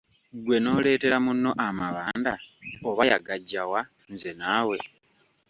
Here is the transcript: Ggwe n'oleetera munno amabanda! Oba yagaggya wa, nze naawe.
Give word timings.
Ggwe 0.37 0.57
n'oleetera 0.59 1.17
munno 1.25 1.51
amabanda! 1.67 2.33
Oba 2.89 3.03
yagaggya 3.11 3.63
wa, 3.71 3.81
nze 4.11 4.31
naawe. 4.39 4.77